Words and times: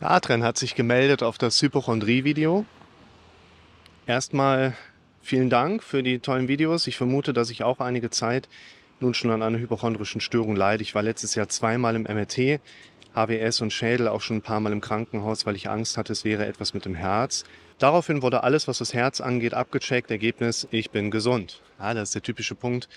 Adrian 0.00 0.44
hat 0.44 0.56
sich 0.56 0.76
gemeldet 0.76 1.24
auf 1.24 1.38
das 1.38 1.60
Hypochondrie-Video. 1.60 2.64
Erstmal 4.06 4.76
vielen 5.22 5.50
Dank 5.50 5.82
für 5.82 6.04
die 6.04 6.20
tollen 6.20 6.46
Videos. 6.46 6.86
Ich 6.86 6.96
vermute, 6.96 7.32
dass 7.32 7.50
ich 7.50 7.64
auch 7.64 7.80
einige 7.80 8.08
Zeit 8.08 8.48
nun 9.00 9.12
schon 9.12 9.32
an 9.32 9.42
einer 9.42 9.58
hypochondrischen 9.58 10.20
Störung 10.20 10.54
leide. 10.54 10.84
Ich 10.84 10.94
war 10.94 11.02
letztes 11.02 11.34
Jahr 11.34 11.48
zweimal 11.48 11.96
im 11.96 12.02
MRT, 12.02 12.60
HWS 13.12 13.60
und 13.60 13.72
Schädel, 13.72 14.06
auch 14.06 14.20
schon 14.20 14.36
ein 14.36 14.42
paar 14.42 14.60
Mal 14.60 14.72
im 14.72 14.80
Krankenhaus, 14.80 15.46
weil 15.46 15.56
ich 15.56 15.68
Angst 15.68 15.96
hatte, 15.96 16.12
es 16.12 16.24
wäre 16.24 16.46
etwas 16.46 16.74
mit 16.74 16.84
dem 16.84 16.94
Herz. 16.94 17.42
Daraufhin 17.80 18.22
wurde 18.22 18.44
alles, 18.44 18.68
was 18.68 18.78
das 18.78 18.94
Herz 18.94 19.20
angeht, 19.20 19.54
abgecheckt. 19.54 20.12
Ergebnis, 20.12 20.68
ich 20.70 20.90
bin 20.90 21.10
gesund. 21.10 21.60
Ja, 21.80 21.92
das 21.92 22.10
ist 22.10 22.14
der 22.14 22.22
typische 22.22 22.54
Punkt. 22.54 22.88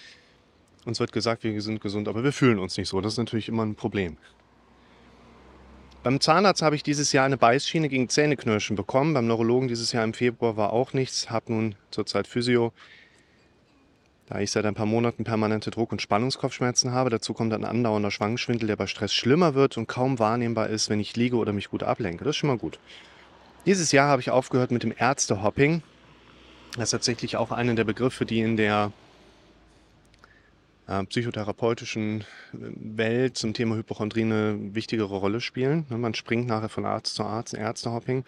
Uns 0.86 1.00
wird 1.00 1.12
gesagt, 1.12 1.44
wir 1.44 1.60
sind 1.64 1.82
gesund, 1.82 2.08
aber 2.08 2.24
wir 2.24 2.32
fühlen 2.32 2.60
uns 2.60 2.78
nicht 2.78 2.90
so. 2.90 3.02
Das 3.02 3.14
ist 3.14 3.18
natürlich 3.18 3.48
immer 3.50 3.66
ein 3.66 3.74
Problem. 3.74 4.18
Beim 6.04 6.20
Zahnarzt 6.20 6.64
habe 6.64 6.76
ich 6.76 6.82
dieses 6.82 7.12
Jahr 7.12 7.26
eine 7.26 7.38
Beißschiene 7.38 7.88
gegen 7.88 8.10
Zähneknirschen 8.10 8.76
bekommen. 8.76 9.14
Beim 9.14 9.28
Neurologen 9.28 9.68
dieses 9.68 9.92
Jahr 9.92 10.04
im 10.04 10.16
Februar 10.16 10.58
war 10.58 10.74
auch 10.74 10.94
nichts. 10.94 11.30
Habe 11.30 11.54
nun 11.54 11.76
zurzeit 11.92 12.26
Physio, 12.26 12.74
da 14.26 14.40
ich 14.40 14.50
seit 14.50 14.66
ein 14.66 14.74
paar 14.74 14.88
Monaten 14.88 15.26
permanente 15.26 15.70
Druck- 15.70 15.92
und 15.92 16.02
Spannungskopfschmerzen 16.02 16.92
habe. 16.92 17.12
Dazu 17.12 17.36
kommt 17.36 17.54
ein 17.54 17.66
andauernder 17.66 18.10
Schwangenschwindel, 18.10 18.66
der 18.66 18.78
bei 18.78 18.88
Stress 18.88 19.14
schlimmer 19.14 19.54
wird 19.54 19.78
und 19.78 19.88
kaum 19.88 20.18
wahrnehmbar 20.18 20.70
ist, 20.70 20.90
wenn 20.90 21.00
ich 21.00 21.16
liege 21.16 21.36
oder 21.36 21.54
mich 21.54 21.70
gut 21.70 21.84
ablenke. 21.84 22.24
Das 22.24 22.32
ist 22.32 22.38
schon 22.38 22.50
mal 22.50 22.58
gut. 22.58 22.80
Dieses 23.68 23.92
Jahr 23.92 24.08
habe 24.08 24.24
ich 24.24 24.32
aufgehört 24.32 24.72
mit 24.72 24.82
dem 24.82 24.96
Ärztehopping. 24.98 25.84
Das 26.74 26.86
ist 26.86 26.92
tatsächlich 26.92 27.38
auch 27.38 27.52
einer 27.52 27.76
der 27.76 27.84
Begriffe, 27.84 28.26
die 28.26 28.40
in 28.40 28.58
der 28.58 28.92
äh, 30.92 31.06
psychotherapeutischen 31.06 32.22
äh, 32.22 32.26
Welt 32.54 33.38
zum 33.38 33.54
Thema 33.54 33.76
Hypochondrie 33.76 34.24
eine 34.24 34.58
wichtigere 34.76 35.16
Rolle 35.16 35.40
spielen. 35.40 35.86
Ne, 35.90 35.98
man 35.98 36.14
springt 36.14 36.48
nachher 36.48 36.70
von 36.70 36.86
Arzt 36.86 37.16
zu 37.16 37.24
Arzt, 37.24 37.54
Ärztehopping. 37.54 38.26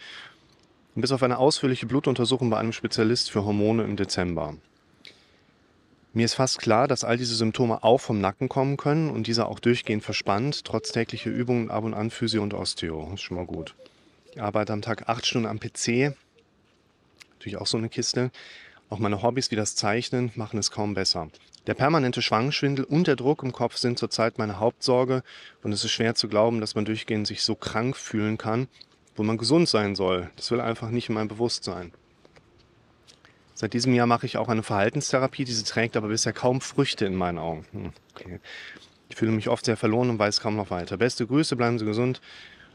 bis 0.95 1.11
auf 1.11 1.23
eine 1.23 1.39
ausführliche 1.39 1.88
Blutuntersuchung 1.88 2.49
bei 2.49 2.57
einem 2.57 2.71
Spezialist 2.71 3.31
für 3.31 3.43
Hormone 3.43 3.83
im 3.83 3.95
Dezember. 3.95 4.55
Mir 6.15 6.25
ist 6.25 6.35
fast 6.35 6.59
klar, 6.59 6.88
dass 6.88 7.03
all 7.03 7.17
diese 7.17 7.35
Symptome 7.35 7.83
auch 7.83 7.97
vom 7.97 8.21
Nacken 8.21 8.47
kommen 8.47 8.77
können 8.77 9.09
und 9.09 9.25
dieser 9.25 9.49
auch 9.49 9.59
durchgehend 9.59 10.03
verspannt, 10.03 10.63
trotz 10.63 10.91
täglicher 10.91 11.31
Übungen 11.31 11.71
ab 11.71 11.83
und 11.83 11.95
an 11.95 12.11
Physio 12.11 12.43
und 12.43 12.53
Osteo. 12.53 13.11
Ist 13.16 13.21
schon 13.21 13.38
mal 13.38 13.47
gut. 13.47 13.73
Ich 14.31 14.41
arbeite 14.41 14.73
am 14.73 14.83
Tag 14.83 15.09
acht 15.09 15.25
Stunden 15.25 15.47
am 15.47 15.59
PC. 15.59 16.16
Natürlich 17.33 17.57
auch 17.57 17.67
so 17.67 17.77
eine 17.77 17.89
Kiste. 17.89 18.29
Auch 18.89 18.99
meine 18.99 19.23
Hobbys 19.23 19.49
wie 19.49 19.55
das 19.55 19.75
Zeichnen 19.75 20.31
machen 20.35 20.59
es 20.59 20.69
kaum 20.69 20.93
besser. 20.93 21.29
Der 21.66 21.75
permanente 21.75 22.22
Schwangenschwindel 22.22 22.83
und 22.83 23.08
der 23.08 23.16
Druck 23.16 23.42
im 23.42 23.53
Kopf 23.53 23.78
sind 23.78 23.97
zurzeit 23.97 24.38
meine 24.38 24.59
Hauptsorge 24.59 25.23
und 25.64 25.72
es 25.72 25.86
ist 25.86 25.92
schwer 25.92 26.14
zu 26.14 26.28
glauben, 26.28 26.59
dass 26.59 26.75
man 26.75 26.83
durchgehend 26.83 27.25
sich 27.25 27.42
so 27.42 27.56
krank 27.56 27.95
fühlen 27.95 28.38
kann, 28.38 28.67
wo 29.16 29.23
man 29.23 29.38
gesund 29.38 29.69
sein 29.69 29.95
soll. 29.95 30.30
Das 30.36 30.52
will 30.52 30.59
einfach 30.59 30.89
nicht 30.89 31.08
in 31.08 31.16
meinem 31.16 31.30
Bewusstsein. 31.30 31.94
Seit 33.53 33.73
diesem 33.73 33.94
Jahr 33.94 34.08
mache 34.08 34.25
ich 34.25 34.36
auch 34.36 34.50
eine 34.50 34.64
Verhaltenstherapie, 34.64 35.45
diese 35.45 35.64
trägt 35.64 35.95
aber 35.95 36.09
bisher 36.09 36.34
kaum 36.34 36.59
Früchte 36.59 37.06
in 37.06 37.16
meinen 37.16 37.38
Augen. 37.38 37.66
Hm, 37.72 37.94
okay. 38.14 38.39
Ich 39.08 39.16
fühle 39.16 39.31
mich 39.31 39.47
oft 39.47 39.64
sehr 39.64 39.78
verloren 39.78 40.09
und 40.09 40.19
weiß 40.19 40.41
kaum 40.41 40.58
noch 40.58 40.69
weiter. 40.69 40.97
Beste 40.97 41.28
Grüße, 41.28 41.56
bleiben 41.56 41.80
Sie 41.80 41.86
gesund 41.86 42.19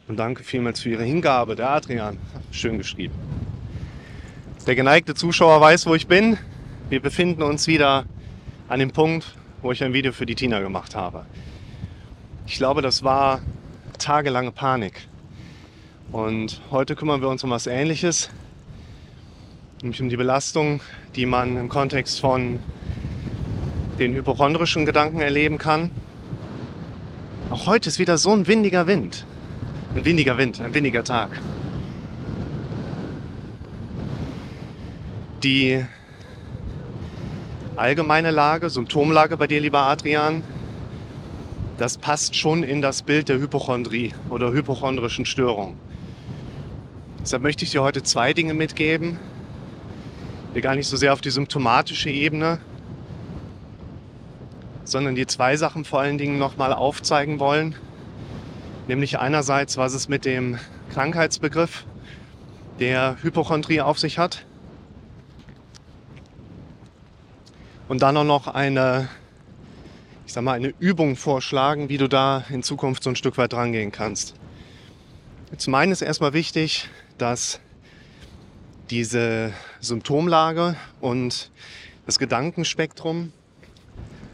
und 0.07 0.17
danke 0.17 0.45
vielmals 0.45 0.81
für 0.81 0.89
Ihre 0.89 1.03
Hingabe, 1.03 1.57
der 1.57 1.69
Adrian. 1.71 2.17
Schön 2.53 2.79
geschrieben. 2.79 3.15
Der 4.67 4.77
geneigte 4.77 5.15
Zuschauer 5.15 5.61
weiß, 5.61 5.87
wo 5.87 5.95
ich 5.95 6.07
bin. 6.07 6.39
Wir 6.89 7.01
befinden 7.01 7.43
uns 7.43 7.67
wieder 7.67 8.07
an 8.69 8.81
dem 8.81 8.91
Punkt, 8.91 9.35
wo 9.63 9.73
ich 9.73 9.83
ein 9.83 9.95
Video 9.95 10.13
für 10.13 10.27
die 10.27 10.35
Tina 10.35 10.61
gemacht 10.61 10.95
habe. 10.95 11.25
Ich 12.47 12.57
glaube, 12.57 12.83
das 12.83 13.03
war 13.03 13.41
tagelange 13.99 14.53
Panik. 14.53 15.09
Und 16.13 16.61
heute 16.71 16.95
kümmern 16.95 17.21
wir 17.21 17.29
uns 17.29 17.43
um 17.45 17.51
was 17.51 17.67
Ähnliches, 17.67 18.31
nämlich 19.83 20.01
um 20.01 20.09
die 20.09 20.17
Belastung, 20.17 20.81
die 21.17 21.27
man 21.27 21.57
im 21.57 21.69
Kontext 21.69 22.21
von 22.21 22.59
den 23.99 24.15
hypochondrischen 24.15 24.87
Gedanken 24.87 25.21
erleben 25.21 25.59
kann. 25.59 25.91
Auch 27.51 27.67
heute 27.67 27.89
ist 27.89 27.99
wieder 27.99 28.19
so 28.19 28.33
ein 28.33 28.47
windiger 28.47 28.87
Wind. 28.87 29.25
Ein 29.95 30.05
windiger 30.05 30.37
Wind, 30.37 30.61
ein 30.61 30.75
windiger 30.75 31.05
Tag. 31.05 31.31
Die 35.43 35.85
allgemeine 37.79 38.31
Lage, 38.31 38.71
Symptomlage 38.71 39.37
bei 39.37 39.47
dir, 39.47 39.61
lieber 39.61 39.81
Adrian, 39.81 40.43
das 41.79 41.97
passt 41.97 42.35
schon 42.35 42.65
in 42.65 42.83
das 42.83 43.03
Bild 43.03 43.29
der 43.29 43.39
Hypochondrie 43.39 44.13
oder 44.31 44.53
hypochondrischen 44.53 45.25
Störung. 45.25 45.79
Deshalb 47.21 47.43
möchte 47.43 47.65
ich 47.65 47.71
dir 47.71 47.83
heute 47.83 48.03
zwei 48.03 48.33
Dinge 48.33 48.55
mitgeben, 48.55 49.19
die 50.55 50.61
gar 50.61 50.75
nicht 50.75 50.89
so 50.89 50.97
sehr 50.97 51.13
auf 51.13 51.21
die 51.21 51.31
symptomatische 51.31 52.11
Ebene, 52.11 52.59
sondern 54.83 55.15
die 55.15 55.27
zwei 55.27 55.57
Sachen 55.57 55.85
vor 55.85 56.01
allen 56.01 56.19
Dingen 56.19 56.39
nochmal 56.39 56.73
aufzeigen 56.73 57.39
wollen. 57.39 57.77
Nämlich 58.89 59.19
einerseits, 59.19 59.77
was 59.77 59.95
es 59.95 60.09
mit 60.09 60.25
dem 60.25 60.59
Krankheitsbegriff 60.93 61.85
der 62.81 63.19
Hypochondrie 63.23 63.83
auf 63.83 63.99
sich 63.99 64.19
hat 64.19 64.47
und 67.89 68.03
dann 68.03 68.17
auch 68.17 68.25
noch 68.25 68.47
eine, 68.47 69.09
ich 70.27 70.33
sag 70.33 70.45
mal, 70.45 70.53
eine 70.53 70.75
Übung 70.79 71.17
vorschlagen, 71.17 71.89
wie 71.89 71.99
du 71.99 72.09
da 72.09 72.45
in 72.51 72.63
Zukunft 72.63 73.03
so 73.03 73.11
ein 73.11 73.17
Stück 73.17 73.39
weit 73.39 73.55
rangehen 73.55 73.91
kannst. 73.91 74.35
Zum 75.57 75.75
einen 75.75 75.93
ist 75.93 76.03
erstmal 76.03 76.35
wichtig, 76.35 76.89
dass 77.17 77.61
diese 78.91 79.53
Symptomlage 79.81 80.77
und 81.01 81.51
das 82.07 82.19
Gedankenspektrum, 82.19 83.33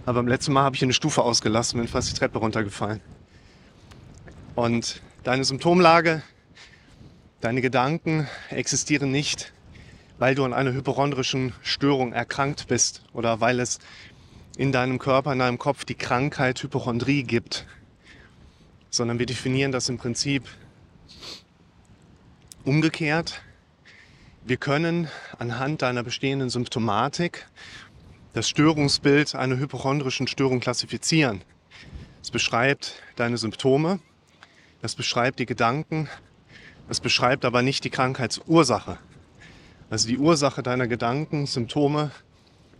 aber 0.07 0.21
beim 0.21 0.29
letzten 0.29 0.53
Mal 0.53 0.65
habe 0.65 0.77
ich 0.77 0.83
eine 0.83 0.93
Stufe 0.93 1.23
ausgelassen, 1.23 1.79
bin 1.79 1.89
fast 1.89 2.11
die 2.11 2.15
Treppe 2.15 2.39
runtergefallen. 2.39 3.01
Und 4.55 5.01
deine 5.23 5.45
Symptomlage, 5.45 6.23
deine 7.41 7.61
Gedanken 7.61 8.29
existieren 8.51 9.11
nicht 9.11 9.53
weil 10.19 10.35
du 10.35 10.45
an 10.45 10.53
einer 10.53 10.73
hypochondrischen 10.73 11.53
Störung 11.63 12.13
erkrankt 12.13 12.69
bist 12.69 13.03
oder 13.13 13.41
weil 13.41 13.61
es 13.61 13.79
in 14.57 14.73
deinem 14.73 14.99
Körper, 14.99 15.33
in 15.33 15.41
deinem 15.41 15.59
Kopf 15.59 15.85
die 15.85 15.97
Krankheit 15.97 16.63
Hypochondrie 16.63 17.25
gibt, 17.25 17.67
sondern 18.91 19.19
wir 19.19 19.27
definieren 19.27 19.73
das 19.73 19.89
im 19.89 19.99
Prinzip 19.99 20.45
umgekehrt. 22.65 23.43
Wir 24.45 24.57
können 24.57 25.09
anhand 25.39 25.83
deiner 25.83 26.03
bestehenden 26.03 26.51
Symptomatik 26.51 27.49
das 28.35 28.49
Störungsbild 28.49 29.35
einer 29.35 29.57
hypochondrischen 29.57 30.27
Störung 30.27 30.61
klassifizieren. 30.61 31.43
Es 32.23 32.31
beschreibt 32.31 33.03
deine 33.17 33.37
Symptome, 33.37 34.01
das 34.83 34.95
beschreibt 34.95 35.39
die 35.39 35.47
Gedanken, 35.47 36.09
es 36.89 37.01
beschreibt 37.01 37.45
aber 37.45 37.63
nicht 37.63 37.85
die 37.85 37.91
Krankheitsursache. 37.91 38.99
Also 39.91 40.09
die 40.09 40.19
Ursache 40.19 40.63
deiner 40.63 40.87
Gedanken, 40.87 41.47
Symptome 41.47 42.11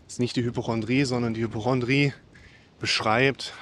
ist 0.09 0.21
nicht 0.21 0.37
die 0.37 0.45
Hypochondrie, 0.45 1.05
sondern 1.05 1.35
die 1.35 1.43
Hypochondrie 1.43 2.13
beschreibt, 2.81 3.53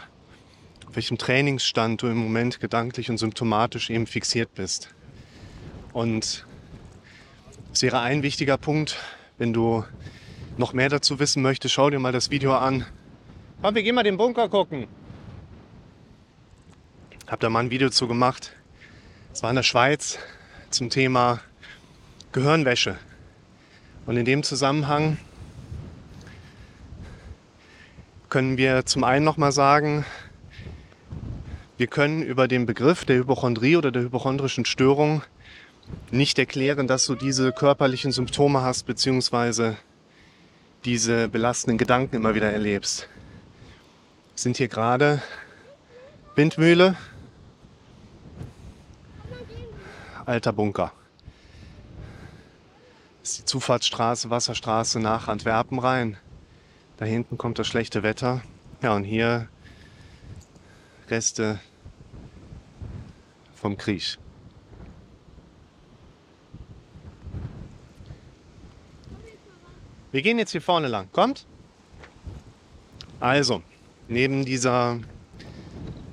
auf 0.87 0.97
welchem 0.97 1.19
Trainingsstand 1.19 2.03
du 2.03 2.07
im 2.07 2.17
Moment 2.17 2.61
gedanklich 2.61 3.11
und 3.11 3.19
symptomatisch 3.19 3.91
eben 3.91 4.07
fixiert 4.07 4.55
bist. 4.55 4.95
Und 5.93 6.47
es 7.73 7.83
wäre 7.83 8.01
ein 8.01 8.23
wichtiger 8.23 8.59
Punkt, 8.59 8.97
wenn 9.39 9.53
du 9.53 9.85
noch 10.57 10.73
mehr 10.73 10.89
dazu 10.89 11.19
wissen 11.19 11.43
möchtest, 11.43 11.75
schau 11.75 11.91
dir 11.91 11.99
mal 11.99 12.13
das 12.13 12.31
Video 12.31 12.55
an. 12.55 12.87
Komm, 13.61 13.75
wir 13.75 13.83
gehen 13.83 13.95
mal 13.95 14.03
den 14.03 14.17
Bunker 14.17 14.49
gucken. 14.49 14.87
Hab 17.27 17.41
da 17.41 17.49
mal 17.49 17.61
ein 17.61 17.71
Video 17.71 17.91
zu 17.91 18.07
gemacht. 18.07 18.53
Es 19.33 19.43
war 19.43 19.51
in 19.51 19.57
der 19.57 19.63
Schweiz 19.63 20.19
zum 20.71 20.91
Thema 20.91 21.41
Gehirnwäsche. 22.33 22.99
Und 24.05 24.17
in 24.17 24.25
dem 24.25 24.43
Zusammenhang 24.43 25.17
können 28.29 28.57
wir 28.57 28.85
zum 28.85 29.05
einen 29.05 29.25
nochmal 29.25 29.53
sagen, 29.53 30.05
wir 31.77 31.87
können 31.87 32.23
über 32.23 32.49
den 32.49 32.67
Begriff 32.67 33.05
der 33.05 33.17
Hypochondrie 33.17 33.77
oder 33.77 33.93
der 33.93 34.03
hypochondrischen 34.03 34.65
Störung 34.65 35.23
nicht 36.11 36.39
erklären, 36.39 36.89
dass 36.89 37.07
du 37.07 37.15
diese 37.15 37.53
körperlichen 37.53 38.11
Symptome 38.11 38.63
hast, 38.63 38.87
beziehungsweise 38.87 39.77
diese 40.85 41.29
belastenden 41.29 41.79
Gedanken 41.79 42.17
immer 42.17 42.35
wieder 42.35 42.51
erlebst. 42.51 43.09
Wir 44.35 44.39
sind 44.39 44.57
hier 44.57 44.69
gerade 44.69 45.23
Windmühle, 46.35 46.97
alter 50.25 50.53
Bunker 50.53 50.93
ist 53.23 53.39
die 53.39 53.45
Zufahrtsstraße, 53.45 54.31
Wasserstraße 54.31 54.99
nach 54.99 55.29
Antwerpen 55.29 55.79
rein. 55.79 56.17
Da 56.97 57.05
hinten 57.05 57.39
kommt 57.39 57.59
das 57.59 57.67
schlechte 57.67 58.03
Wetter. 58.03 58.43
Ja, 58.83 58.95
und 58.95 59.05
hier 59.05 59.49
Reste 61.09 61.61
vom 63.55 63.77
Krieg. 63.77 64.19
Wir 70.11 70.23
gehen 70.23 70.39
jetzt 70.39 70.51
hier 70.53 70.61
vorne 70.61 70.89
lang. 70.89 71.09
Kommt? 71.13 71.47
Also, 73.21 73.63
neben 74.09 74.45
dieser 74.45 74.99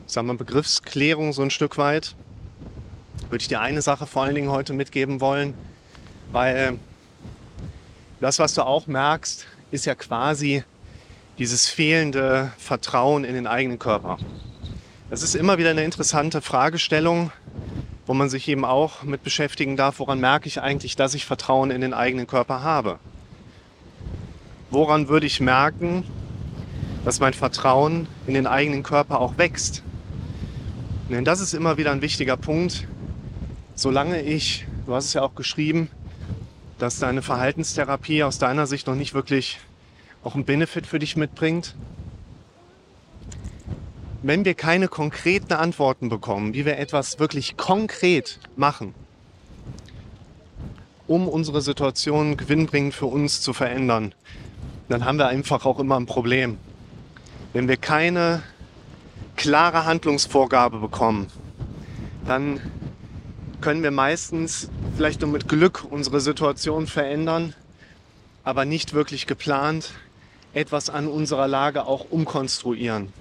sagen 0.06 0.28
wir, 0.28 0.36
Begriffsklärung 0.36 1.34
so 1.34 1.42
ein 1.42 1.50
Stück 1.50 1.78
weit, 1.78 2.16
würde 3.30 3.42
ich 3.42 3.48
dir 3.48 3.62
eine 3.62 3.82
Sache 3.82 4.06
vor 4.06 4.24
allen 4.24 4.36
Dingen 4.36 4.50
heute 4.50 4.74
mitgeben 4.74 5.22
wollen, 5.22 5.54
weil 6.32 6.80
das, 8.20 8.40
was 8.40 8.54
du 8.54 8.64
auch 8.64 8.88
merkst, 8.88 9.48
ist 9.72 9.86
ja 9.86 9.96
quasi 9.96 10.64
dieses 11.38 11.70
fehlende 11.70 12.52
Vertrauen 12.58 13.24
in 13.24 13.34
den 13.34 13.48
eigenen 13.48 13.80
Körper. 13.80 14.18
Das 15.10 15.24
ist 15.24 15.36
immer 15.36 15.58
wieder 15.58 15.70
eine 15.70 15.84
interessante 15.84 16.42
Fragestellung, 16.42 17.32
wo 18.06 18.14
man 18.14 18.30
sich 18.30 18.48
eben 18.48 18.66
auch 18.66 19.04
mit 19.04 19.24
beschäftigen 19.24 19.78
darf, 19.78 20.00
woran 20.00 20.20
merke 20.20 20.48
ich 20.48 20.62
eigentlich, 20.62 20.96
dass 20.96 21.14
ich 21.14 21.26
Vertrauen 21.26 21.72
in 21.72 21.82
den 21.82 21.94
eigenen 21.94 22.28
Körper 22.28 22.62
habe. 22.62 23.00
Woran 24.70 25.08
würde 25.08 25.26
ich 25.26 25.40
merken, 25.40 26.04
dass 27.06 27.20
mein 27.20 27.34
Vertrauen 27.34 28.08
in 28.28 28.34
den 28.34 28.46
eigenen 28.46 28.84
Körper 28.84 29.20
auch 29.20 29.38
wächst? 29.38 29.84
Denn 31.10 31.26
das 31.26 31.40
ist 31.40 31.54
immer 31.54 31.78
wieder 31.78 31.92
ein 31.92 32.02
wichtiger 32.02 32.38
Punkt. 32.38 32.88
Solange 33.74 34.22
ich, 34.22 34.68
du 34.86 34.94
hast 34.94 35.06
es 35.06 35.14
ja 35.14 35.24
auch 35.24 35.34
geschrieben, 35.34 35.90
dass 36.80 36.98
deine 36.98 37.22
Verhaltenstherapie 37.22 38.24
aus 38.24 38.40
deiner 38.40 38.66
Sicht 38.66 38.88
noch 38.88 38.96
nicht 38.96 39.14
wirklich 39.14 39.60
auch 40.24 40.34
einen 40.34 40.46
Benefit 40.46 40.88
für 40.88 40.98
dich 40.98 41.16
mitbringt. 41.16 41.76
Wenn 44.24 44.44
wir 44.44 44.54
keine 44.54 44.88
konkreten 44.88 45.54
Antworten 45.54 46.10
bekommen, 46.10 46.54
wie 46.54 46.66
wir 46.66 46.78
etwas 46.78 47.20
wirklich 47.20 47.58
konkret 47.58 48.40
machen, 48.56 48.94
um 51.08 51.28
unsere 51.28 51.62
Situation 51.62 52.38
gewinnbringend 52.38 52.94
für 52.94 53.06
uns 53.06 53.42
zu 53.42 53.54
verändern, 53.54 54.14
dann 54.90 55.06
haben 55.06 55.18
wir 55.18 55.28
einfach 55.28 55.66
auch 55.66 55.80
immer 55.80 56.00
ein 56.00 56.06
Problem. 56.06 56.58
Wenn 57.54 57.68
wir 57.68 57.78
keine 57.78 58.42
klare 59.36 59.86
Handlungsvorgabe 59.86 60.80
bekommen, 60.80 61.28
dann 62.26 62.60
können 63.62 63.84
wir 63.84 63.92
meistens 63.92 64.70
vielleicht 64.96 65.22
nur 65.22 65.30
mit 65.30 65.48
Glück 65.48 65.86
unsere 65.90 66.22
Situation 66.22 66.88
verändern, 66.88 67.54
aber 68.44 68.66
nicht 68.66 68.94
wirklich 68.94 69.28
geplant 69.28 69.92
etwas 70.54 70.90
an 70.90 71.08
unserer 71.08 71.48
Lage 71.48 71.86
auch 71.86 72.08
umkonstruieren. 72.10 73.14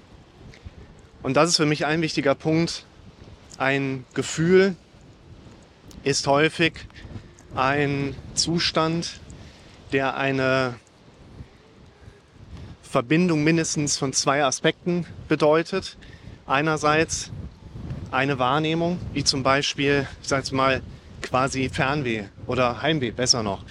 Und 1.21 1.35
das 1.35 1.49
ist 1.49 1.57
für 1.57 1.65
mich 1.65 1.85
ein 1.85 2.01
wichtiger 2.01 2.35
Punkt. 2.35 2.85
Ein 3.57 4.05
Gefühl 4.13 4.75
ist 6.03 6.25
häufig 6.27 6.73
ein 7.55 8.15
Zustand, 8.33 9.19
der 9.91 10.15
eine 10.17 10.75
Verbindung 12.81 13.43
mindestens 13.43 13.97
von 13.97 14.13
zwei 14.13 14.43
Aspekten 14.43 15.05
bedeutet. 15.27 15.97
Einerseits 16.47 17.31
eine 18.11 18.39
Wahrnehmung, 18.39 18.99
wie 19.13 19.23
zum 19.23 19.43
Beispiel, 19.43 20.07
ich 20.23 20.29
jetzt 20.29 20.51
mal, 20.51 20.81
quasi 21.21 21.69
Fernweh 21.69 22.23
oder 22.47 22.81
Heimweh, 22.81 23.11
besser 23.11 23.43
noch. 23.43 23.63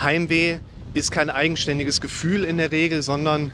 Heimweh 0.00 0.58
ist 0.94 1.10
kein 1.10 1.30
eigenständiges 1.30 2.00
Gefühl 2.00 2.44
in 2.44 2.56
der 2.56 2.72
Regel, 2.72 3.02
sondern 3.02 3.52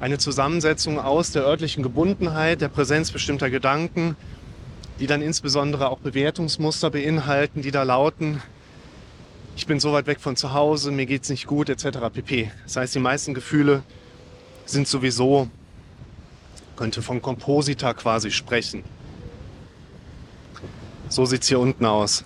eine 0.00 0.18
Zusammensetzung 0.18 0.98
aus 0.98 1.30
der 1.30 1.44
örtlichen 1.44 1.82
Gebundenheit, 1.82 2.60
der 2.60 2.68
Präsenz 2.68 3.10
bestimmter 3.10 3.48
Gedanken, 3.48 4.16
die 5.00 5.06
dann 5.06 5.22
insbesondere 5.22 5.88
auch 5.88 5.98
Bewertungsmuster 5.98 6.90
beinhalten, 6.90 7.62
die 7.62 7.70
da 7.70 7.84
lauten, 7.84 8.42
ich 9.56 9.66
bin 9.66 9.78
so 9.78 9.92
weit 9.92 10.06
weg 10.06 10.20
von 10.20 10.34
zu 10.36 10.52
Hause, 10.52 10.90
mir 10.90 11.06
geht 11.06 11.22
es 11.22 11.30
nicht 11.30 11.46
gut, 11.46 11.68
etc. 11.68 11.98
pp. 12.12 12.50
Das 12.64 12.76
heißt, 12.76 12.94
die 12.94 13.00
meisten 13.00 13.34
Gefühle 13.34 13.84
sind 14.66 14.88
sowieso, 14.88 15.48
könnte 16.76 17.02
von 17.02 17.22
Komposita 17.22 17.94
quasi 17.94 18.32
sprechen. 18.32 18.82
So 21.08 21.24
sieht 21.24 21.42
es 21.42 21.48
hier 21.48 21.60
unten 21.60 21.84
aus. 21.84 22.24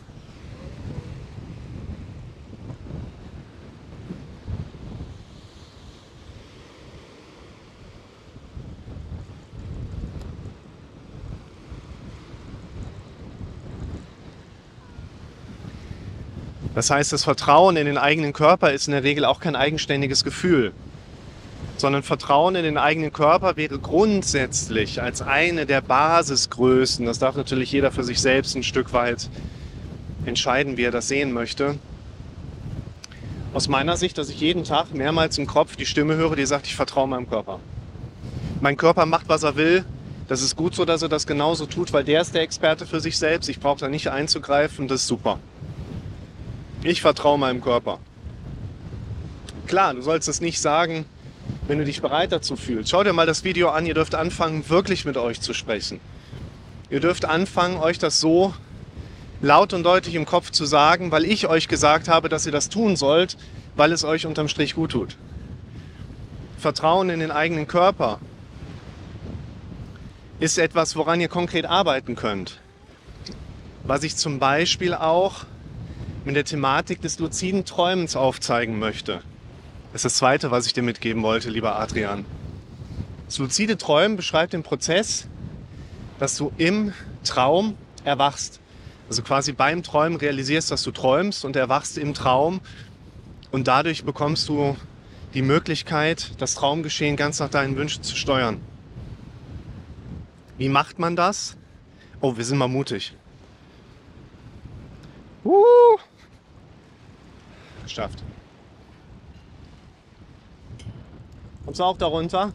Das 16.74 16.90
heißt, 16.90 17.12
das 17.12 17.24
Vertrauen 17.24 17.76
in 17.76 17.86
den 17.86 17.98
eigenen 17.98 18.32
Körper 18.32 18.72
ist 18.72 18.86
in 18.86 18.92
der 18.92 19.02
Regel 19.02 19.24
auch 19.24 19.40
kein 19.40 19.56
eigenständiges 19.56 20.22
Gefühl 20.22 20.72
sondern 21.80 22.02
Vertrauen 22.02 22.54
in 22.56 22.64
den 22.64 22.78
eigenen 22.78 23.12
Körper 23.12 23.56
wäre 23.56 23.78
grundsätzlich 23.78 25.00
als 25.00 25.22
eine 25.22 25.66
der 25.66 25.80
Basisgrößen, 25.80 27.06
das 27.06 27.18
darf 27.18 27.36
natürlich 27.36 27.72
jeder 27.72 27.90
für 27.90 28.04
sich 28.04 28.20
selbst 28.20 28.56
ein 28.56 28.62
Stück 28.62 28.92
weit 28.92 29.28
entscheiden, 30.24 30.76
wie 30.76 30.84
er 30.84 30.90
das 30.90 31.08
sehen 31.08 31.32
möchte. 31.32 31.78
Aus 33.54 33.68
meiner 33.68 33.96
Sicht, 33.96 34.18
dass 34.18 34.28
ich 34.28 34.40
jeden 34.40 34.64
Tag 34.64 34.92
mehrmals 34.92 35.38
im 35.38 35.46
Kopf 35.46 35.76
die 35.76 35.86
Stimme 35.86 36.16
höre, 36.16 36.36
die 36.36 36.46
sagt, 36.46 36.66
ich 36.66 36.76
vertraue 36.76 37.08
meinem 37.08 37.28
Körper. 37.28 37.60
Mein 38.60 38.76
Körper 38.76 39.06
macht, 39.06 39.28
was 39.28 39.42
er 39.42 39.56
will. 39.56 39.84
Das 40.26 40.42
ist 40.42 40.56
gut 40.56 40.74
so, 40.74 40.84
dass 40.84 41.00
er 41.00 41.08
das 41.08 41.26
genauso 41.26 41.64
tut, 41.64 41.92
weil 41.92 42.04
der 42.04 42.20
ist 42.20 42.34
der 42.34 42.42
Experte 42.42 42.86
für 42.86 43.00
sich 43.00 43.16
selbst. 43.16 43.48
Ich 43.48 43.60
brauche 43.60 43.80
da 43.80 43.88
nicht 43.88 44.08
einzugreifen. 44.08 44.86
Das 44.86 45.02
ist 45.02 45.06
super. 45.06 45.38
Ich 46.82 47.00
vertraue 47.00 47.38
meinem 47.38 47.62
Körper. 47.62 47.98
Klar, 49.66 49.94
du 49.94 50.02
sollst 50.02 50.28
es 50.28 50.40
nicht 50.40 50.60
sagen, 50.60 51.06
wenn 51.66 51.78
du 51.78 51.84
dich 51.84 52.00
bereit 52.00 52.32
dazu 52.32 52.56
fühlst. 52.56 52.90
Schau 52.90 53.04
dir 53.04 53.12
mal 53.12 53.26
das 53.26 53.44
Video 53.44 53.70
an, 53.70 53.86
ihr 53.86 53.94
dürft 53.94 54.14
anfangen, 54.14 54.68
wirklich 54.68 55.04
mit 55.04 55.16
euch 55.16 55.40
zu 55.40 55.52
sprechen. 55.54 56.00
Ihr 56.90 57.00
dürft 57.00 57.24
anfangen, 57.24 57.76
euch 57.76 57.98
das 57.98 58.20
so 58.20 58.54
laut 59.40 59.72
und 59.72 59.82
deutlich 59.82 60.14
im 60.14 60.24
Kopf 60.24 60.50
zu 60.50 60.64
sagen, 60.64 61.10
weil 61.10 61.24
ich 61.24 61.46
euch 61.46 61.68
gesagt 61.68 62.08
habe, 62.08 62.28
dass 62.28 62.46
ihr 62.46 62.52
das 62.52 62.68
tun 62.68 62.96
sollt, 62.96 63.36
weil 63.76 63.92
es 63.92 64.04
euch 64.04 64.26
unterm 64.26 64.48
Strich 64.48 64.74
gut 64.74 64.92
tut. 64.92 65.16
Vertrauen 66.58 67.10
in 67.10 67.20
den 67.20 67.30
eigenen 67.30 67.66
Körper 67.66 68.18
ist 70.40 70.58
etwas, 70.58 70.96
woran 70.96 71.20
ihr 71.20 71.28
konkret 71.28 71.66
arbeiten 71.66 72.16
könnt. 72.16 72.60
Was 73.84 74.02
ich 74.02 74.16
zum 74.16 74.38
Beispiel 74.38 74.94
auch 74.94 75.44
mit 76.24 76.36
der 76.36 76.44
Thematik 76.44 77.00
des 77.00 77.18
luziden 77.18 77.64
Träumens 77.64 78.16
aufzeigen 78.16 78.78
möchte. 78.78 79.22
Das 79.92 80.00
ist 80.00 80.04
das 80.04 80.14
Zweite, 80.16 80.50
was 80.50 80.66
ich 80.66 80.74
dir 80.74 80.82
mitgeben 80.82 81.22
wollte, 81.22 81.48
lieber 81.48 81.78
Adrian. 81.78 82.26
Das 83.26 83.38
luzide 83.38 83.78
Träumen 83.78 84.16
beschreibt 84.16 84.52
den 84.52 84.62
Prozess, 84.62 85.26
dass 86.18 86.36
du 86.36 86.52
im 86.58 86.92
Traum 87.24 87.74
erwachst. 88.04 88.60
Also 89.08 89.22
quasi 89.22 89.52
beim 89.52 89.82
Träumen 89.82 90.18
realisierst, 90.18 90.70
dass 90.70 90.82
du 90.82 90.90
träumst 90.90 91.44
und 91.44 91.56
erwachst 91.56 91.96
im 91.96 92.12
Traum. 92.12 92.60
Und 93.50 93.66
dadurch 93.66 94.04
bekommst 94.04 94.48
du 94.48 94.76
die 95.32 95.42
Möglichkeit, 95.42 96.32
das 96.38 96.54
Traumgeschehen 96.54 97.16
ganz 97.16 97.38
nach 97.40 97.48
deinen 97.48 97.76
Wünschen 97.76 98.02
zu 98.02 98.14
steuern. 98.16 98.60
Wie 100.58 100.68
macht 100.68 100.98
man 100.98 101.16
das? 101.16 101.56
Oh, 102.20 102.36
wir 102.36 102.44
sind 102.44 102.58
mal 102.58 102.68
mutig. 102.68 103.14
Uh. 105.44 105.64
Geschafft. 107.84 108.22
Kommst 111.68 111.80
du 111.80 111.84
auch 111.84 111.98
darunter? 111.98 112.54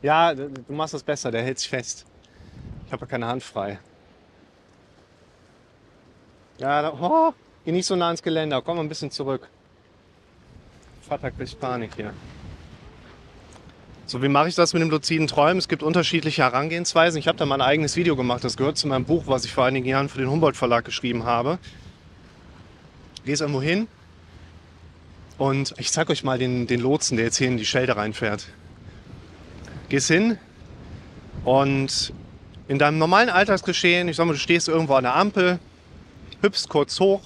Ja, 0.00 0.32
du 0.32 0.50
machst 0.68 0.94
das 0.94 1.02
besser, 1.02 1.30
der 1.30 1.42
hält 1.42 1.58
sich 1.58 1.68
fest. 1.68 2.06
Ich 2.86 2.92
habe 2.94 3.02
ja 3.02 3.06
keine 3.06 3.26
Hand 3.26 3.42
frei. 3.42 3.78
Ja, 6.56 6.80
da, 6.80 6.94
oh, 6.98 7.34
geh 7.66 7.72
nicht 7.72 7.84
so 7.84 7.96
nah 7.96 8.10
ins 8.10 8.22
Geländer, 8.22 8.62
komm 8.62 8.78
mal 8.78 8.82
ein 8.82 8.88
bisschen 8.88 9.10
zurück. 9.10 9.46
Vater 11.02 11.30
kriegt 11.30 11.60
Panik 11.60 11.90
hier. 11.96 12.14
So, 14.06 14.22
wie 14.22 14.28
mache 14.28 14.48
ich 14.48 14.54
das 14.54 14.72
mit 14.72 14.80
dem 14.80 14.88
luziden 14.88 15.26
Träumen? 15.26 15.58
Es 15.58 15.68
gibt 15.68 15.82
unterschiedliche 15.82 16.44
Herangehensweisen. 16.44 17.18
Ich 17.18 17.28
habe 17.28 17.36
da 17.36 17.44
mal 17.44 17.56
ein 17.56 17.60
eigenes 17.60 17.94
Video 17.96 18.16
gemacht. 18.16 18.42
Das 18.42 18.56
gehört 18.56 18.78
zu 18.78 18.88
meinem 18.88 19.04
Buch, 19.04 19.24
was 19.26 19.44
ich 19.44 19.52
vor 19.52 19.66
einigen 19.66 19.86
Jahren 19.86 20.08
für 20.08 20.16
den 20.16 20.30
Humboldt 20.30 20.56
Verlag 20.56 20.86
geschrieben 20.86 21.24
habe. 21.24 21.58
Gehst 23.26 23.42
irgendwo 23.42 23.60
hin, 23.60 23.86
und 25.40 25.72
ich 25.78 25.90
zeige 25.90 26.12
euch 26.12 26.22
mal 26.22 26.38
den, 26.38 26.66
den 26.66 26.80
Lotsen, 26.80 27.16
der 27.16 27.24
jetzt 27.24 27.38
hier 27.38 27.48
in 27.48 27.56
die 27.56 27.64
Schelde 27.64 27.96
reinfährt. 27.96 28.44
Gehst 29.88 30.08
hin 30.08 30.36
und 31.46 32.12
in 32.68 32.78
deinem 32.78 32.98
normalen 32.98 33.30
Alltagsgeschehen, 33.30 34.08
ich 34.08 34.16
sag 34.16 34.26
mal, 34.26 34.34
du 34.34 34.38
stehst 34.38 34.68
irgendwo 34.68 34.94
an 34.94 35.04
der 35.04 35.16
Ampel, 35.16 35.58
hüpfst 36.42 36.68
kurz 36.68 37.00
hoch, 37.00 37.22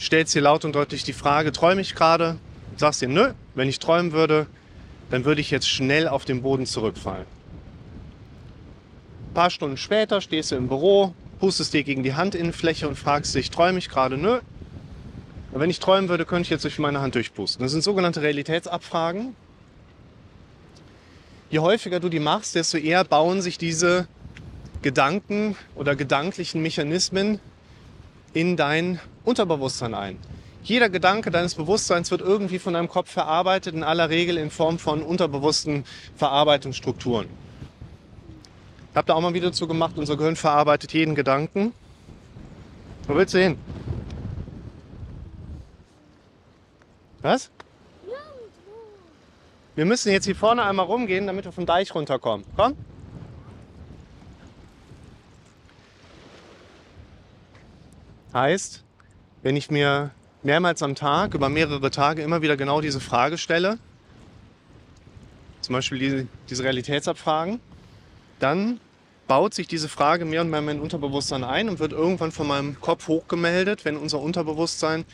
stellst 0.00 0.34
dir 0.34 0.42
laut 0.42 0.64
und 0.64 0.74
deutlich 0.74 1.04
die 1.04 1.12
Frage, 1.12 1.52
träume 1.52 1.80
ich 1.80 1.94
gerade? 1.94 2.38
Sagst 2.76 3.02
dir, 3.02 3.08
nö, 3.08 3.34
wenn 3.54 3.68
ich 3.68 3.78
träumen 3.78 4.10
würde, 4.10 4.48
dann 5.10 5.24
würde 5.24 5.42
ich 5.42 5.52
jetzt 5.52 5.68
schnell 5.68 6.08
auf 6.08 6.24
den 6.24 6.42
Boden 6.42 6.66
zurückfallen. 6.66 7.26
Ein 9.30 9.34
paar 9.34 9.50
Stunden 9.50 9.76
später 9.76 10.20
stehst 10.20 10.50
du 10.50 10.56
im 10.56 10.66
Büro, 10.66 11.14
pustest 11.38 11.72
dir 11.72 11.84
gegen 11.84 12.02
die 12.02 12.16
Handinnenfläche 12.16 12.88
und 12.88 12.98
fragst 12.98 13.32
dich, 13.36 13.52
träume 13.52 13.78
ich 13.78 13.88
gerade? 13.88 14.18
Nö, 14.18 14.40
wenn 15.60 15.70
ich 15.70 15.80
träumen 15.80 16.08
würde, 16.08 16.24
könnte 16.24 16.44
ich 16.44 16.50
jetzt 16.50 16.64
durch 16.64 16.78
meine 16.78 17.00
Hand 17.00 17.14
durchpusten. 17.14 17.62
Das 17.62 17.72
sind 17.72 17.82
sogenannte 17.82 18.22
Realitätsabfragen. 18.22 19.36
Je 21.50 21.58
häufiger 21.58 22.00
du 22.00 22.08
die 22.08 22.20
machst, 22.20 22.54
desto 22.54 22.78
eher 22.78 23.04
bauen 23.04 23.42
sich 23.42 23.58
diese 23.58 24.08
Gedanken 24.80 25.56
oder 25.74 25.94
gedanklichen 25.94 26.62
Mechanismen 26.62 27.38
in 28.32 28.56
dein 28.56 28.98
Unterbewusstsein 29.24 29.94
ein. 29.94 30.18
Jeder 30.64 30.88
Gedanke 30.88 31.30
deines 31.30 31.54
Bewusstseins 31.54 32.10
wird 32.10 32.20
irgendwie 32.20 32.58
von 32.58 32.74
deinem 32.74 32.88
Kopf 32.88 33.10
verarbeitet, 33.10 33.74
in 33.74 33.82
aller 33.82 34.10
Regel 34.10 34.38
in 34.38 34.50
Form 34.50 34.78
von 34.78 35.02
unterbewussten 35.02 35.84
Verarbeitungsstrukturen. 36.16 37.26
Ich 38.90 38.96
habe 38.96 39.06
da 39.06 39.14
auch 39.14 39.20
mal 39.20 39.28
ein 39.28 39.34
Video 39.34 39.50
zu 39.50 39.66
gemacht, 39.66 39.94
unser 39.96 40.16
Gehirn 40.16 40.36
verarbeitet 40.36 40.92
jeden 40.92 41.14
Gedanken. 41.14 41.72
Wo 43.08 43.16
willst 43.16 43.34
du 43.34 43.42
hin? 43.42 43.58
Was? 47.22 47.50
Wir 49.74 49.86
müssen 49.86 50.12
jetzt 50.12 50.26
hier 50.26 50.36
vorne 50.36 50.64
einmal 50.64 50.84
rumgehen, 50.84 51.26
damit 51.26 51.44
wir 51.46 51.52
vom 51.52 51.64
Deich 51.64 51.94
runterkommen. 51.94 52.44
Komm. 52.56 52.76
Heißt, 58.34 58.82
wenn 59.42 59.56
ich 59.56 59.70
mir 59.70 60.10
mehrmals 60.42 60.82
am 60.82 60.94
Tag, 60.94 61.34
über 61.34 61.48
mehrere 61.48 61.90
Tage 61.90 62.22
immer 62.22 62.42
wieder 62.42 62.56
genau 62.56 62.80
diese 62.80 63.00
Frage 63.00 63.38
stelle, 63.38 63.78
zum 65.60 65.74
Beispiel 65.74 65.98
diese, 65.98 66.26
diese 66.50 66.64
Realitätsabfragen, 66.64 67.60
dann 68.40 68.80
baut 69.28 69.54
sich 69.54 69.68
diese 69.68 69.88
Frage 69.88 70.24
mehr 70.24 70.40
und 70.40 70.50
mehr 70.50 70.58
in 70.58 70.64
mein 70.66 70.80
Unterbewusstsein 70.80 71.44
ein 71.44 71.68
und 71.68 71.78
wird 71.78 71.92
irgendwann 71.92 72.32
von 72.32 72.46
meinem 72.46 72.80
Kopf 72.80 73.08
hochgemeldet, 73.08 73.84
wenn 73.84 73.96
unser 73.96 74.20
Unterbewusstsein 74.20 75.04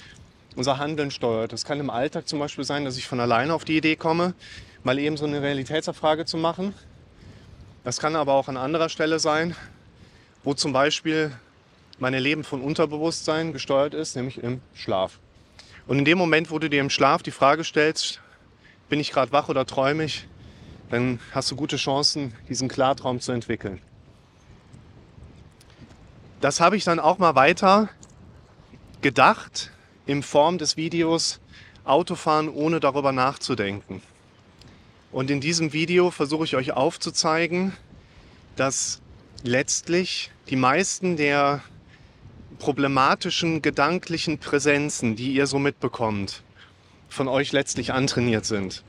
unser 0.58 0.78
Handeln 0.78 1.12
steuert. 1.12 1.52
Das 1.52 1.64
kann 1.64 1.78
im 1.78 1.88
Alltag 1.88 2.26
zum 2.26 2.40
Beispiel 2.40 2.64
sein, 2.64 2.84
dass 2.84 2.96
ich 2.96 3.06
von 3.06 3.20
alleine 3.20 3.54
auf 3.54 3.64
die 3.64 3.76
Idee 3.76 3.94
komme, 3.94 4.34
mal 4.82 4.98
eben 4.98 5.16
so 5.16 5.24
eine 5.24 5.40
Realitätsabfrage 5.40 6.24
zu 6.24 6.36
machen. 6.36 6.74
Das 7.84 8.00
kann 8.00 8.16
aber 8.16 8.34
auch 8.34 8.48
an 8.48 8.56
anderer 8.56 8.88
Stelle 8.88 9.20
sein, 9.20 9.54
wo 10.42 10.54
zum 10.54 10.72
Beispiel 10.72 11.30
mein 12.00 12.12
Leben 12.14 12.42
von 12.42 12.60
Unterbewusstsein 12.60 13.52
gesteuert 13.52 13.94
ist, 13.94 14.16
nämlich 14.16 14.42
im 14.42 14.60
Schlaf. 14.74 15.20
Und 15.86 16.00
in 16.00 16.04
dem 16.04 16.18
Moment, 16.18 16.50
wo 16.50 16.58
du 16.58 16.68
dir 16.68 16.80
im 16.80 16.90
Schlaf 16.90 17.22
die 17.22 17.30
Frage 17.30 17.62
stellst, 17.62 18.20
bin 18.88 18.98
ich 18.98 19.12
gerade 19.12 19.30
wach 19.30 19.48
oder 19.48 19.64
träume 19.64 20.04
ich, 20.04 20.26
dann 20.90 21.20
hast 21.30 21.52
du 21.52 21.56
gute 21.56 21.76
Chancen, 21.76 22.34
diesen 22.48 22.66
Klartraum 22.66 23.20
zu 23.20 23.30
entwickeln. 23.30 23.80
Das 26.40 26.60
habe 26.60 26.76
ich 26.76 26.82
dann 26.82 26.98
auch 26.98 27.18
mal 27.18 27.36
weiter 27.36 27.90
gedacht 29.02 29.70
in 30.08 30.22
Form 30.22 30.58
des 30.58 30.76
Videos 30.76 31.38
Autofahren 31.84 32.48
ohne 32.48 32.80
darüber 32.80 33.12
nachzudenken. 33.12 34.02
Und 35.12 35.30
in 35.30 35.40
diesem 35.40 35.72
Video 35.72 36.10
versuche 36.10 36.44
ich 36.44 36.56
euch 36.56 36.72
aufzuzeigen, 36.72 37.72
dass 38.56 39.00
letztlich 39.42 40.30
die 40.48 40.56
meisten 40.56 41.16
der 41.16 41.62
problematischen 42.58 43.62
gedanklichen 43.62 44.38
Präsenzen, 44.38 45.14
die 45.14 45.32
ihr 45.32 45.46
so 45.46 45.58
mitbekommt, 45.58 46.42
von 47.08 47.28
euch 47.28 47.52
letztlich 47.52 47.92
antrainiert 47.92 48.44
sind. 48.44 48.82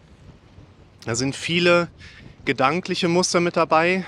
Da 1.05 1.15
sind 1.15 1.35
viele 1.35 1.89
gedankliche 2.45 3.09
Muster 3.09 3.41
mit 3.41 3.55
dabei, 3.57 4.05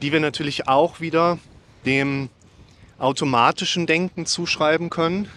die 0.00 0.12
wir 0.12 0.20
natürlich 0.20 0.68
auch 0.68 1.00
wieder 1.00 1.38
dem 1.86 2.28
automatischen 2.98 3.86
Denken 3.86 4.26
zuschreiben 4.26 4.90
können. 4.90 5.28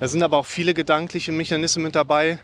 Da 0.00 0.08
sind 0.08 0.22
aber 0.22 0.38
auch 0.38 0.46
viele 0.46 0.74
gedankliche 0.74 1.32
Mechanismen 1.32 1.84
mit 1.84 1.94
dabei, 1.94 2.38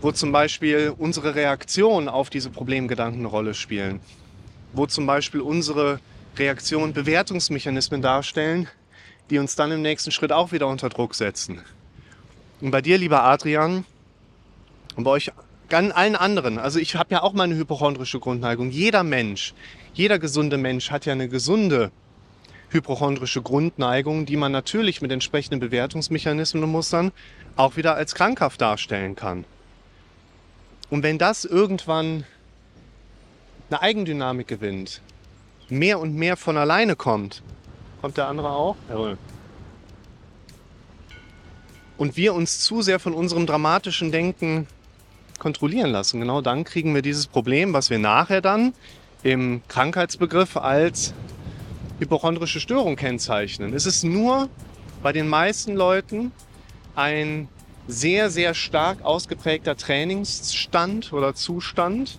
wo 0.00 0.12
zum 0.12 0.32
Beispiel 0.32 0.94
unsere 0.96 1.34
Reaktion 1.34 2.08
auf 2.08 2.30
diese 2.30 2.50
Problemgedanken 2.50 3.20
eine 3.20 3.28
Rolle 3.28 3.54
spielen. 3.54 4.00
Wo 4.72 4.86
zum 4.86 5.06
Beispiel 5.06 5.40
unsere 5.40 6.00
Reaktion 6.36 6.92
Bewertungsmechanismen 6.92 8.00
darstellen, 8.00 8.68
die 9.28 9.38
uns 9.38 9.56
dann 9.56 9.70
im 9.72 9.82
nächsten 9.82 10.10
Schritt 10.10 10.32
auch 10.32 10.52
wieder 10.52 10.68
unter 10.68 10.88
Druck 10.88 11.14
setzen. 11.14 11.60
Und 12.60 12.70
bei 12.70 12.80
dir, 12.80 12.98
lieber 12.98 13.24
Adrian, 13.24 13.84
und 14.96 15.04
bei 15.04 15.10
euch 15.10 15.32
allen 15.70 16.16
anderen, 16.16 16.58
also 16.58 16.78
ich 16.78 16.96
habe 16.96 17.14
ja 17.14 17.22
auch 17.22 17.32
meine 17.32 17.54
hypochondrische 17.54 18.18
Grundneigung. 18.18 18.70
Jeder 18.70 19.04
Mensch, 19.04 19.54
jeder 19.94 20.18
gesunde 20.18 20.56
Mensch 20.56 20.90
hat 20.90 21.06
ja 21.06 21.12
eine 21.12 21.28
gesunde 21.28 21.92
hypochondrische 22.70 23.42
Grundneigung, 23.42 24.26
die 24.26 24.36
man 24.36 24.52
natürlich 24.52 25.02
mit 25.02 25.12
entsprechenden 25.12 25.60
Bewertungsmechanismen 25.60 26.64
und 26.64 26.70
Mustern 26.70 27.12
auch 27.56 27.76
wieder 27.76 27.94
als 27.94 28.14
krankhaft 28.14 28.60
darstellen 28.60 29.16
kann. 29.16 29.44
Und 30.88 31.02
wenn 31.02 31.18
das 31.18 31.44
irgendwann 31.44 32.24
eine 33.68 33.82
Eigendynamik 33.82 34.48
gewinnt, 34.48 35.00
mehr 35.68 36.00
und 36.00 36.14
mehr 36.14 36.36
von 36.36 36.56
alleine 36.56 36.96
kommt, 36.96 37.42
kommt 38.00 38.16
der 38.16 38.28
andere 38.28 38.50
auch? 38.50 38.76
Jawohl. 38.88 39.18
Und 41.96 42.16
wir 42.16 42.34
uns 42.34 42.60
zu 42.60 42.80
sehr 42.80 42.98
von 42.98 43.12
unserem 43.12 43.46
dramatischen 43.46 44.10
Denken 44.10 44.66
kontrollieren 45.38 45.90
lassen, 45.90 46.20
genau 46.20 46.40
dann 46.40 46.64
kriegen 46.64 46.94
wir 46.94 47.02
dieses 47.02 47.26
Problem, 47.26 47.72
was 47.72 47.90
wir 47.90 47.98
nachher 47.98 48.40
dann 48.40 48.74
im 49.22 49.60
Krankheitsbegriff 49.68 50.56
als 50.56 51.14
hypochondrische 52.00 52.60
Störung 52.60 52.96
kennzeichnen. 52.96 53.74
Es 53.74 53.86
ist 53.86 54.02
nur 54.02 54.48
bei 55.02 55.12
den 55.12 55.28
meisten 55.28 55.76
Leuten 55.76 56.32
ein 56.96 57.48
sehr, 57.86 58.30
sehr 58.30 58.54
stark 58.54 59.02
ausgeprägter 59.02 59.76
Trainingsstand 59.76 61.12
oder 61.12 61.34
Zustand, 61.34 62.18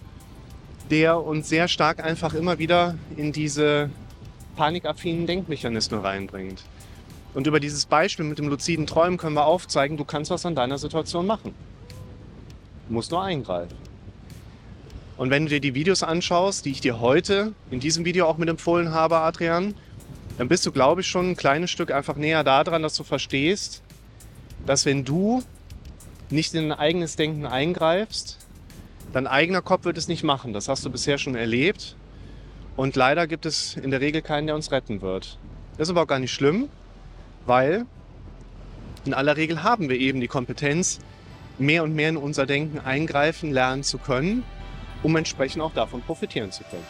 der 0.89 1.21
uns 1.23 1.49
sehr 1.49 1.67
stark 1.67 2.03
einfach 2.03 2.33
immer 2.33 2.59
wieder 2.59 2.95
in 3.17 3.31
diese 3.31 3.89
panikaffinen 4.55 5.25
Denkmechanismen 5.25 6.01
reinbringt. 6.01 6.63
Und 7.33 7.47
über 7.47 7.59
dieses 7.59 7.85
Beispiel 7.85 8.25
mit 8.25 8.37
dem 8.37 8.49
luziden 8.49 8.85
Träumen 8.85 9.17
können 9.17 9.35
wir 9.35 9.45
aufzeigen, 9.45 9.97
du 9.97 10.03
kannst 10.03 10.31
was 10.31 10.45
an 10.45 10.53
deiner 10.53 10.77
Situation 10.77 11.25
machen. 11.25 11.55
Du 12.87 12.93
musst 12.93 13.11
nur 13.11 13.23
eingreifen. 13.23 13.77
Und 15.17 15.29
wenn 15.29 15.45
du 15.45 15.49
dir 15.49 15.59
die 15.59 15.75
Videos 15.75 16.03
anschaust, 16.03 16.65
die 16.65 16.71
ich 16.71 16.81
dir 16.81 16.99
heute 16.99 17.53
in 17.69 17.79
diesem 17.79 18.05
Video 18.05 18.27
auch 18.27 18.37
mit 18.37 18.49
empfohlen 18.49 18.91
habe, 18.91 19.17
Adrian, 19.17 19.75
dann 20.37 20.47
bist 20.47 20.65
du, 20.65 20.71
glaube 20.71 21.01
ich, 21.01 21.07
schon 21.07 21.31
ein 21.31 21.35
kleines 21.35 21.69
Stück 21.69 21.91
einfach 21.91 22.15
näher 22.15 22.43
daran, 22.43 22.81
dass 22.81 22.95
du 22.95 23.03
verstehst, 23.03 23.81
dass 24.65 24.85
wenn 24.85 25.03
du 25.03 25.43
nicht 26.29 26.53
in 26.53 26.69
dein 26.69 26.79
eigenes 26.79 27.15
Denken 27.15 27.45
eingreifst, 27.45 28.39
dein 29.13 29.27
eigener 29.27 29.61
Kopf 29.61 29.85
wird 29.85 29.97
es 29.97 30.07
nicht 30.07 30.23
machen. 30.23 30.53
Das 30.53 30.67
hast 30.67 30.85
du 30.85 30.89
bisher 30.89 31.17
schon 31.17 31.35
erlebt. 31.35 31.95
Und 32.77 32.95
leider 32.95 33.27
gibt 33.27 33.45
es 33.45 33.75
in 33.75 33.91
der 33.91 34.01
Regel 34.01 34.21
keinen, 34.21 34.47
der 34.47 34.55
uns 34.55 34.71
retten 34.71 35.01
wird. 35.01 35.37
Das 35.77 35.87
ist 35.87 35.91
aber 35.91 36.03
auch 36.03 36.07
gar 36.07 36.19
nicht 36.19 36.31
schlimm, 36.31 36.69
weil 37.45 37.85
in 39.05 39.13
aller 39.13 39.35
Regel 39.35 39.63
haben 39.63 39.89
wir 39.89 39.99
eben 39.99 40.21
die 40.21 40.27
Kompetenz, 40.27 40.99
mehr 41.57 41.83
und 41.83 41.93
mehr 41.93 42.09
in 42.09 42.17
unser 42.17 42.45
Denken 42.45 42.79
eingreifen 42.79 43.51
lernen 43.51 43.83
zu 43.83 43.97
können, 43.97 44.43
um 45.03 45.15
entsprechend 45.15 45.61
auch 45.61 45.73
davon 45.73 46.01
profitieren 46.01 46.51
zu 46.51 46.63
können. 46.63 46.85